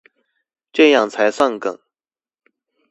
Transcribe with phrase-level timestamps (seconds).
[0.73, 1.79] 這樣才算梗